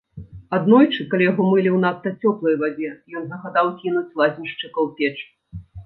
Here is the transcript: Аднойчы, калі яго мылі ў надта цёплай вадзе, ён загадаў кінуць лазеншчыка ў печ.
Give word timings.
Аднойчы, 0.57 1.05
калі 1.11 1.27
яго 1.31 1.45
мылі 1.51 1.69
ў 1.73 1.77
надта 1.85 2.15
цёплай 2.23 2.59
вадзе, 2.65 2.89
ён 3.21 3.31
загадаў 3.35 3.73
кінуць 3.81 4.07
лазеншчыка 4.23 4.73
ў 4.85 5.01
печ. 5.01 5.17